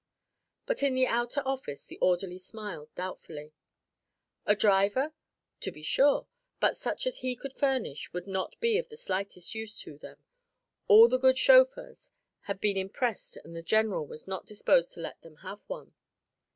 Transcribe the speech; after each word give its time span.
But 0.65 0.81
in 0.81 0.95
the 0.95 1.05
outer 1.05 1.43
office 1.45 1.85
the 1.85 1.99
orderly 1.99 2.39
smiled 2.39 2.89
doubtfully. 2.95 3.53
A 4.47 4.55
driver? 4.55 5.13
To 5.59 5.71
be 5.71 5.83
sure; 5.83 6.25
but 6.59 6.75
such 6.75 7.05
as 7.05 7.19
he 7.19 7.35
could 7.35 7.53
furnish 7.53 8.11
would 8.11 8.25
not 8.25 8.59
be 8.59 8.79
of 8.79 8.89
the 8.89 8.97
slightest 8.97 9.53
use 9.53 9.77
to 9.81 9.99
them. 9.99 10.25
All 10.87 11.07
the 11.07 11.19
good 11.19 11.37
chauffeurs 11.37 12.09
had 12.49 12.59
been 12.59 12.77
impressed 12.77 13.37
and 13.45 13.55
the 13.55 13.61
general 13.61 14.07
was 14.07 14.27
not 14.27 14.47
disposed 14.47 14.91
to 14.93 15.01
let 15.01 15.21
them 15.21 15.35
have 15.45 15.59
one. 15.67 15.93